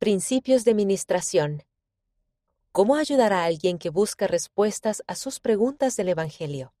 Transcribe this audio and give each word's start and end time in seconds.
Principios 0.00 0.64
de 0.64 0.72
Ministración. 0.72 1.62
¿Cómo 2.72 2.96
ayudar 2.96 3.34
a 3.34 3.44
alguien 3.44 3.78
que 3.78 3.90
busca 3.90 4.26
respuestas 4.26 5.02
a 5.06 5.14
sus 5.14 5.40
preguntas 5.40 5.94
del 5.94 6.08
Evangelio? 6.08 6.72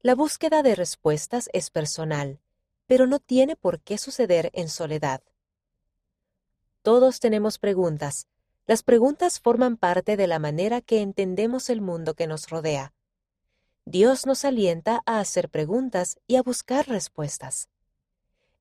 La 0.00 0.16
búsqueda 0.16 0.64
de 0.64 0.74
respuestas 0.74 1.48
es 1.52 1.70
personal, 1.70 2.40
pero 2.88 3.06
no 3.06 3.20
tiene 3.20 3.54
por 3.54 3.78
qué 3.78 3.96
suceder 3.96 4.50
en 4.54 4.68
soledad. 4.68 5.22
Todos 6.82 7.20
tenemos 7.20 7.60
preguntas. 7.60 8.26
Las 8.66 8.82
preguntas 8.82 9.38
forman 9.38 9.76
parte 9.76 10.16
de 10.16 10.26
la 10.26 10.40
manera 10.40 10.80
que 10.80 11.02
entendemos 11.02 11.70
el 11.70 11.80
mundo 11.80 12.14
que 12.14 12.26
nos 12.26 12.48
rodea. 12.48 12.92
Dios 13.84 14.26
nos 14.26 14.44
alienta 14.44 15.00
a 15.06 15.20
hacer 15.20 15.48
preguntas 15.48 16.18
y 16.26 16.34
a 16.34 16.42
buscar 16.42 16.88
respuestas. 16.88 17.68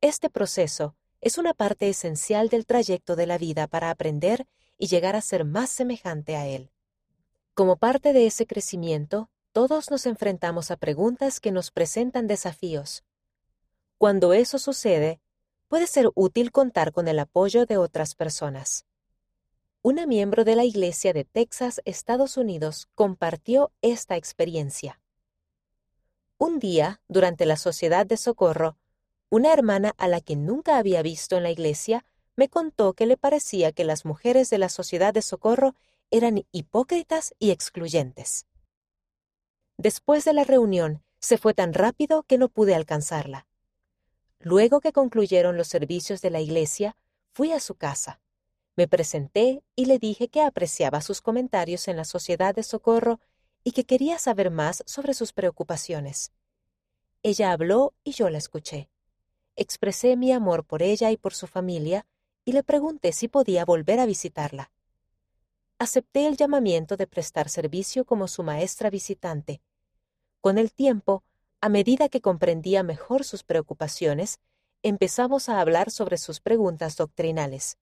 Este 0.00 0.30
proceso 0.30 0.94
es 1.22 1.38
una 1.38 1.54
parte 1.54 1.88
esencial 1.88 2.48
del 2.48 2.66
trayecto 2.66 3.14
de 3.14 3.26
la 3.26 3.38
vida 3.38 3.68
para 3.68 3.90
aprender 3.90 4.46
y 4.76 4.88
llegar 4.88 5.14
a 5.14 5.20
ser 5.20 5.44
más 5.44 5.70
semejante 5.70 6.34
a 6.36 6.48
Él. 6.48 6.72
Como 7.54 7.76
parte 7.76 8.12
de 8.12 8.26
ese 8.26 8.44
crecimiento, 8.44 9.30
todos 9.52 9.90
nos 9.90 10.04
enfrentamos 10.06 10.72
a 10.72 10.76
preguntas 10.76 11.38
que 11.38 11.52
nos 11.52 11.70
presentan 11.70 12.26
desafíos. 12.26 13.04
Cuando 13.98 14.32
eso 14.32 14.58
sucede, 14.58 15.20
puede 15.68 15.86
ser 15.86 16.10
útil 16.16 16.50
contar 16.50 16.90
con 16.90 17.06
el 17.06 17.20
apoyo 17.20 17.66
de 17.66 17.76
otras 17.76 18.16
personas. 18.16 18.84
Una 19.80 20.06
miembro 20.06 20.44
de 20.44 20.56
la 20.56 20.64
Iglesia 20.64 21.12
de 21.12 21.24
Texas, 21.24 21.80
Estados 21.84 22.36
Unidos, 22.36 22.88
compartió 22.96 23.70
esta 23.80 24.16
experiencia. 24.16 25.00
Un 26.36 26.58
día, 26.58 27.00
durante 27.06 27.46
la 27.46 27.56
Sociedad 27.56 28.06
de 28.06 28.16
Socorro, 28.16 28.76
una 29.32 29.54
hermana 29.54 29.94
a 29.96 30.08
la 30.08 30.20
que 30.20 30.36
nunca 30.36 30.76
había 30.76 31.00
visto 31.00 31.38
en 31.38 31.42
la 31.42 31.50
iglesia 31.50 32.04
me 32.36 32.50
contó 32.50 32.92
que 32.92 33.06
le 33.06 33.16
parecía 33.16 33.72
que 33.72 33.82
las 33.82 34.04
mujeres 34.04 34.50
de 34.50 34.58
la 34.58 34.68
Sociedad 34.68 35.14
de 35.14 35.22
Socorro 35.22 35.74
eran 36.10 36.44
hipócritas 36.52 37.32
y 37.38 37.50
excluyentes. 37.50 38.44
Después 39.78 40.26
de 40.26 40.34
la 40.34 40.44
reunión, 40.44 41.02
se 41.18 41.38
fue 41.38 41.54
tan 41.54 41.72
rápido 41.72 42.24
que 42.24 42.36
no 42.36 42.50
pude 42.50 42.74
alcanzarla. 42.74 43.46
Luego 44.38 44.82
que 44.82 44.92
concluyeron 44.92 45.56
los 45.56 45.68
servicios 45.68 46.20
de 46.20 46.28
la 46.28 46.42
iglesia, 46.42 46.98
fui 47.32 47.52
a 47.52 47.60
su 47.60 47.74
casa. 47.74 48.20
Me 48.76 48.86
presenté 48.86 49.64
y 49.74 49.86
le 49.86 49.98
dije 49.98 50.28
que 50.28 50.42
apreciaba 50.42 51.00
sus 51.00 51.22
comentarios 51.22 51.88
en 51.88 51.96
la 51.96 52.04
Sociedad 52.04 52.54
de 52.54 52.64
Socorro 52.64 53.18
y 53.64 53.72
que 53.72 53.84
quería 53.84 54.18
saber 54.18 54.50
más 54.50 54.82
sobre 54.84 55.14
sus 55.14 55.32
preocupaciones. 55.32 56.32
Ella 57.22 57.52
habló 57.52 57.94
y 58.04 58.12
yo 58.12 58.28
la 58.28 58.36
escuché 58.36 58.91
expresé 59.56 60.16
mi 60.16 60.32
amor 60.32 60.64
por 60.64 60.82
ella 60.82 61.10
y 61.10 61.16
por 61.16 61.34
su 61.34 61.46
familia 61.46 62.06
y 62.44 62.52
le 62.52 62.62
pregunté 62.62 63.12
si 63.12 63.28
podía 63.28 63.64
volver 63.64 64.00
a 64.00 64.06
visitarla. 64.06 64.70
Acepté 65.78 66.26
el 66.26 66.36
llamamiento 66.36 66.96
de 66.96 67.06
prestar 67.06 67.48
servicio 67.48 68.04
como 68.04 68.28
su 68.28 68.42
maestra 68.42 68.90
visitante. 68.90 69.60
Con 70.40 70.58
el 70.58 70.72
tiempo, 70.72 71.22
a 71.60 71.68
medida 71.68 72.08
que 72.08 72.20
comprendía 72.20 72.82
mejor 72.82 73.24
sus 73.24 73.42
preocupaciones, 73.44 74.40
empezamos 74.82 75.48
a 75.48 75.60
hablar 75.60 75.90
sobre 75.90 76.18
sus 76.18 76.40
preguntas 76.40 76.96
doctrinales. 76.96 77.78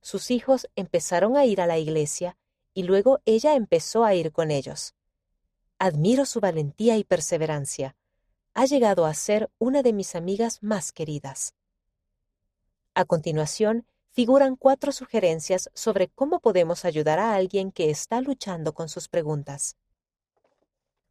Sus 0.00 0.30
hijos 0.30 0.68
empezaron 0.76 1.36
a 1.36 1.44
ir 1.44 1.60
a 1.60 1.66
la 1.66 1.78
iglesia 1.78 2.36
y 2.74 2.82
luego 2.82 3.20
ella 3.24 3.54
empezó 3.54 4.04
a 4.04 4.14
ir 4.14 4.32
con 4.32 4.50
ellos. 4.50 4.94
Admiro 5.78 6.26
su 6.26 6.40
valentía 6.40 6.96
y 6.96 7.04
perseverancia 7.04 7.96
ha 8.56 8.64
llegado 8.64 9.04
a 9.04 9.12
ser 9.12 9.50
una 9.58 9.82
de 9.82 9.92
mis 9.92 10.14
amigas 10.14 10.62
más 10.62 10.90
queridas. 10.90 11.54
A 12.94 13.04
continuación, 13.04 13.86
figuran 14.12 14.56
cuatro 14.56 14.92
sugerencias 14.92 15.68
sobre 15.74 16.08
cómo 16.08 16.40
podemos 16.40 16.86
ayudar 16.86 17.18
a 17.18 17.34
alguien 17.34 17.70
que 17.70 17.90
está 17.90 18.22
luchando 18.22 18.72
con 18.72 18.88
sus 18.88 19.08
preguntas. 19.08 19.76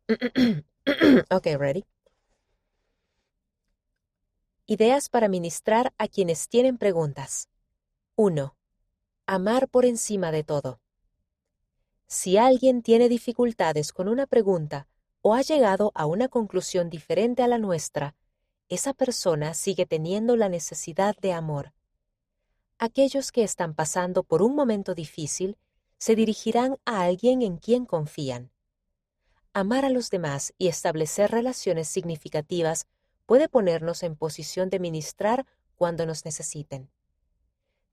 ok, 1.29 1.45
ready. 1.59 1.85
Ideas 4.65 5.09
para 5.09 5.27
ministrar 5.27 5.93
a 5.99 6.07
quienes 6.07 6.49
tienen 6.49 6.79
preguntas. 6.79 7.47
1. 8.15 8.55
Amar 9.27 9.67
por 9.67 9.85
encima 9.85 10.31
de 10.31 10.43
todo. 10.43 10.79
Si 12.07 12.39
alguien 12.39 12.81
tiene 12.81 13.07
dificultades 13.07 13.93
con 13.93 14.07
una 14.07 14.25
pregunta 14.25 14.87
o 15.27 15.33
ha 15.33 15.41
llegado 15.41 15.91
a 15.95 16.05
una 16.05 16.27
conclusión 16.27 16.91
diferente 16.91 17.41
a 17.41 17.47
la 17.47 17.57
nuestra, 17.57 18.13
esa 18.69 18.93
persona 18.93 19.55
sigue 19.55 19.87
teniendo 19.87 20.35
la 20.35 20.49
necesidad 20.49 21.15
de 21.17 21.33
amor. 21.33 21.73
Aquellos 22.77 23.31
que 23.31 23.41
están 23.41 23.73
pasando 23.73 24.21
por 24.21 24.43
un 24.43 24.53
momento 24.53 24.93
difícil 24.93 25.57
se 25.97 26.15
dirigirán 26.15 26.77
a 26.85 27.01
alguien 27.01 27.41
en 27.41 27.57
quien 27.57 27.87
confían. 27.87 28.51
Amar 29.51 29.83
a 29.83 29.89
los 29.89 30.11
demás 30.11 30.53
y 30.59 30.67
establecer 30.67 31.31
relaciones 31.31 31.87
significativas 31.87 32.85
puede 33.25 33.49
ponernos 33.49 34.03
en 34.03 34.15
posición 34.15 34.69
de 34.69 34.77
ministrar 34.77 35.47
cuando 35.73 36.05
nos 36.05 36.23
necesiten. 36.23 36.91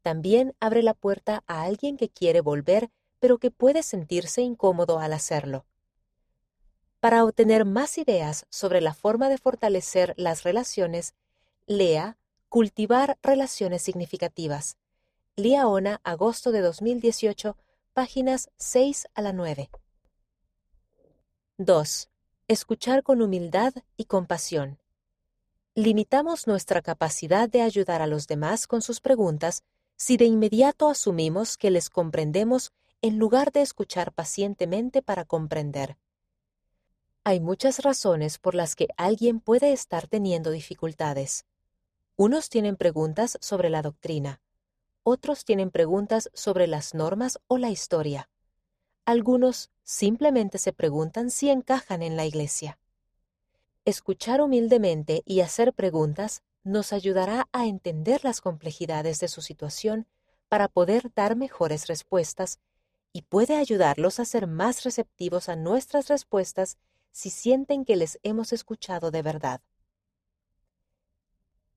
También 0.03 0.55
abre 0.61 0.83
la 0.83 0.93
puerta 0.93 1.45
a 1.47 1.63
alguien 1.63 1.97
que 1.97 2.11
quiere 2.11 2.43
volver 2.43 2.91
pero 3.21 3.39
que 3.39 3.51
puede 3.51 3.83
sentirse 3.83 4.43
incómodo 4.43 4.99
al 4.99 5.15
hacerlo. 5.15 5.65
Para 7.03 7.25
obtener 7.25 7.65
más 7.65 7.99
ideas 7.99 8.47
sobre 8.49 8.81
la 8.81 8.95
forma 8.95 9.29
de 9.29 9.37
fortalecer 9.37 10.15
las 10.17 10.45
relaciones, 10.45 11.17
lea 11.67 12.17
Cultivar 12.49 13.19
Relaciones 13.25 13.83
Significativas. 13.83 14.77
Liaona, 15.35 16.01
agosto 16.05 16.53
de 16.53 16.61
2018, 16.61 17.57
páginas 17.93 18.51
6 18.57 19.09
a 19.15 19.23
la 19.23 19.33
9. 19.33 19.69
2. 21.59 22.09
Escuchar 22.47 23.03
con 23.03 23.21
humildad 23.21 23.75
y 23.97 24.05
compasión. 24.05 24.79
Limitamos 25.75 26.47
nuestra 26.47 26.83
capacidad 26.83 27.49
de 27.49 27.63
ayudar 27.63 28.01
a 28.01 28.07
los 28.07 28.29
demás 28.29 28.69
con 28.69 28.81
sus 28.81 29.01
preguntas 29.01 29.65
si 29.97 30.17
de 30.17 30.27
inmediato 30.27 30.89
asumimos 30.89 31.57
que 31.57 31.73
les 31.73 31.91
comprendemos 31.91 32.71
en 33.01 33.19
lugar 33.19 33.51
de 33.51 33.63
escuchar 33.63 34.13
pacientemente 34.13 35.03
para 35.03 35.25
comprender. 35.25 35.97
Hay 37.25 37.39
muchas 37.39 37.79
razones 37.85 38.39
por 38.39 38.57
las 38.57 38.75
que 38.75 38.89
alguien 38.97 39.39
puede 39.39 39.73
estar 39.73 40.09
teniendo 40.09 40.51
dificultades. 40.51 41.45
Unos 42.17 42.49
tienen 42.49 42.77
preguntas 42.77 43.39
sobre 43.41 43.71
la 43.71 43.81
doctrina, 43.81 44.41
otros 45.05 45.45
tienen 45.45 45.71
preguntas 45.71 46.31
sobre 46.35 46.67
las 46.67 46.95
normas 46.95 47.39
o 47.47 47.59
la 47.59 47.71
historia. 47.71 48.29
Algunos 49.05 49.71
simplemente 49.85 50.59
se 50.59 50.73
preguntan 50.73 51.31
si 51.31 51.49
encajan 51.49 52.03
en 52.03 52.17
la 52.17 52.25
iglesia. 52.25 52.79
Escuchar 53.85 54.41
humildemente 54.41 55.23
y 55.25 55.41
hacer 55.41 55.73
preguntas 55.73 56.43
nos 56.65 56.93
ayudará 56.93 57.49
a 57.53 57.67
entender 57.67 58.25
las 58.25 58.41
complejidades 58.41 59.21
de 59.21 59.29
su 59.29 59.43
situación 59.43 60.07
para 60.49 60.67
poder 60.69 61.13
dar 61.15 61.37
mejores 61.37 61.87
respuestas 61.87 62.59
y 63.13 63.23
puede 63.23 63.57
ayudarlos 63.57 64.21
a 64.21 64.25
ser 64.25 64.47
más 64.47 64.85
receptivos 64.85 65.49
a 65.49 65.57
nuestras 65.57 66.09
respuestas 66.09 66.79
si 67.13 67.31
sienten 67.31 67.85
que 67.85 67.97
les 67.97 68.19
hemos 68.23 68.53
escuchado 68.53 69.11
de 69.11 69.23
verdad. 69.23 69.61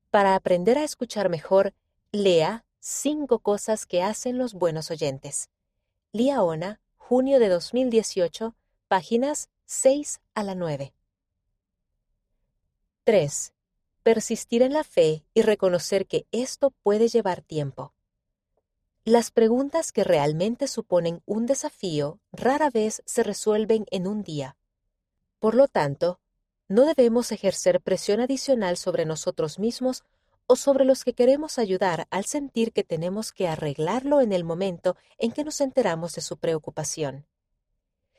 Para 0.09 0.35
aprender 0.35 0.77
a 0.77 0.83
escuchar 0.83 1.29
mejor, 1.29 1.73
lea 2.11 2.65
Cinco 2.87 3.39
cosas 3.39 3.87
que 3.87 4.03
hacen 4.03 4.37
los 4.37 4.53
buenos 4.53 4.91
oyentes. 4.91 5.49
Liaona, 6.11 6.79
junio 6.97 7.39
de 7.39 7.49
2018, 7.49 8.55
páginas 8.87 9.49
6 9.65 10.21
a 10.35 10.43
la 10.43 10.53
9. 10.53 10.93
3. 13.03 13.53
Persistir 14.03 14.61
en 14.61 14.71
la 14.71 14.83
fe 14.83 15.25
y 15.33 15.41
reconocer 15.41 16.05
que 16.05 16.27
esto 16.31 16.69
puede 16.83 17.07
llevar 17.07 17.41
tiempo. 17.41 17.91
Las 19.03 19.31
preguntas 19.31 19.91
que 19.91 20.03
realmente 20.03 20.67
suponen 20.67 21.23
un 21.25 21.47
desafío 21.47 22.19
rara 22.31 22.69
vez 22.69 23.01
se 23.07 23.23
resuelven 23.23 23.87
en 23.89 24.05
un 24.05 24.21
día 24.21 24.57
por 25.39 25.55
lo 25.55 25.67
tanto, 25.67 26.19
no 26.67 26.85
debemos 26.85 27.31
ejercer 27.31 27.81
presión 27.81 28.19
adicional 28.19 28.77
sobre 28.77 29.05
nosotros 29.05 29.59
mismos 29.59 30.03
o 30.47 30.55
sobre 30.55 30.85
los 30.85 31.03
que 31.03 31.13
queremos 31.13 31.59
ayudar 31.59 32.07
al 32.09 32.25
sentir 32.25 32.71
que 32.71 32.83
tenemos 32.83 33.31
que 33.31 33.47
arreglarlo 33.47 34.21
en 34.21 34.31
el 34.31 34.43
momento 34.43 34.95
en 35.17 35.31
que 35.31 35.43
nos 35.43 35.61
enteramos 35.61 36.13
de 36.13 36.21
su 36.21 36.37
preocupación. 36.37 37.25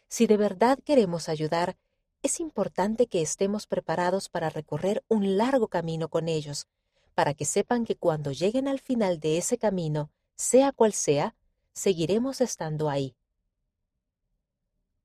Si 0.09 0.27
de 0.27 0.37
verdad 0.37 0.79
queremos 0.85 1.29
ayudar, 1.29 1.77
es 2.23 2.41
importante 2.41 3.07
que 3.07 3.23
estemos 3.23 3.67
preparados 3.67 4.29
para 4.29 4.51
recorrer 4.51 5.05
un 5.09 5.37
largo 5.37 5.69
camino 5.69 6.09
con 6.09 6.29
ellos, 6.29 6.67
para 7.15 7.35
que 7.35 7.45
sepan 7.45 7.85
que 7.85 7.97
cuando 7.97 8.33
lleguen 8.33 8.69
al 8.69 8.81
final 8.81 9.19
de 9.21 9.39
ese 9.39 9.59
camino, 9.59 10.11
sea 10.37 10.73
cual 10.73 10.93
sea, 10.93 11.35
seguiremos 11.73 12.41
estando 12.41 12.89
ahí. 12.89 13.17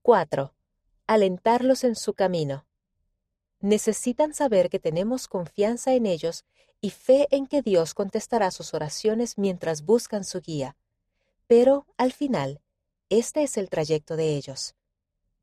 4 0.02 0.54
alentarlos 1.14 1.84
en 1.84 1.96
su 1.98 2.14
camino. 2.14 2.66
Necesitan 3.60 4.34
saber 4.34 4.70
que 4.70 4.80
tenemos 4.80 5.28
confianza 5.28 5.94
en 5.94 6.06
ellos 6.06 6.46
y 6.80 6.92
fe 6.92 7.28
en 7.32 7.48
que 7.48 7.62
Dios 7.62 7.94
contestará 7.94 8.50
sus 8.50 8.74
oraciones 8.74 9.38
mientras 9.38 9.84
buscan 9.84 10.24
su 10.24 10.40
guía. 10.40 10.78
Pero, 11.48 11.86
al 11.98 12.14
final, 12.14 12.62
este 13.10 13.44
es 13.44 13.58
el 13.58 13.70
trayecto 13.70 14.16
de 14.16 14.38
ellos. 14.38 14.74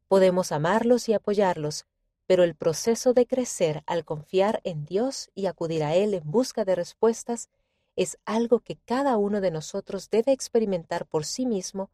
Podemos 0.09 0.53
amarlos 0.53 1.07
y 1.11 1.13
apoyarlos, 1.13 1.85
pero 2.27 2.45
el 2.45 2.55
proceso 2.55 3.13
de 3.13 3.27
crecer 3.27 3.83
al 3.85 4.07
confiar 4.07 4.63
en 4.65 4.87
Dios 4.87 5.31
y 5.35 5.45
acudir 5.45 5.85
a 5.85 5.95
Él 5.95 6.15
en 6.15 6.31
busca 6.31 6.65
de 6.65 6.77
respuestas 6.77 7.51
es 7.95 8.17
algo 8.25 8.61
que 8.61 8.79
cada 8.87 9.19
uno 9.19 9.43
de 9.43 9.51
nosotros 9.51 10.09
debe 10.09 10.33
experimentar 10.33 11.05
por 11.05 11.27
sí 11.27 11.45
mismo 11.45 11.91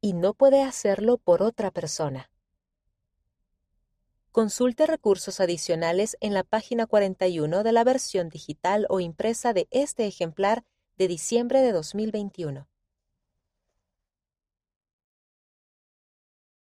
y 0.00 0.14
no 0.14 0.32
puede 0.32 0.62
hacerlo 0.62 1.18
por 1.18 1.42
otra 1.42 1.70
persona. 1.70 2.30
Consulte 4.34 4.86
recursos 4.86 5.38
adicionales 5.38 6.16
en 6.20 6.34
la 6.34 6.42
página 6.42 6.86
41 6.86 7.62
de 7.62 7.70
la 7.70 7.84
versión 7.84 8.30
digital 8.30 8.84
o 8.88 8.98
impresa 8.98 9.52
de 9.52 9.68
este 9.70 10.08
ejemplar 10.08 10.64
de 10.98 11.06
diciembre 11.06 11.60
de 11.60 11.70
2021. 11.70 12.66